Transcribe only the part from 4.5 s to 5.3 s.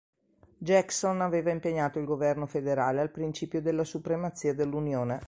dell'Unione.